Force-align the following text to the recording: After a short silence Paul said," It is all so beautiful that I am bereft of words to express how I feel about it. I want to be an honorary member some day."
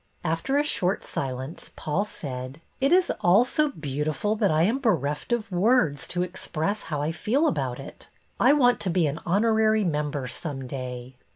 After 0.23 0.57
a 0.57 0.63
short 0.63 1.03
silence 1.05 1.69
Paul 1.75 2.05
said," 2.05 2.59
It 2.81 2.91
is 2.91 3.11
all 3.21 3.45
so 3.45 3.69
beautiful 3.69 4.35
that 4.37 4.49
I 4.49 4.63
am 4.63 4.79
bereft 4.79 5.31
of 5.31 5.51
words 5.51 6.07
to 6.07 6.23
express 6.23 6.81
how 6.89 7.03
I 7.03 7.11
feel 7.11 7.45
about 7.45 7.79
it. 7.79 8.09
I 8.39 8.51
want 8.53 8.79
to 8.79 8.89
be 8.89 9.05
an 9.05 9.19
honorary 9.27 9.83
member 9.83 10.27
some 10.27 10.65
day." 10.65 11.17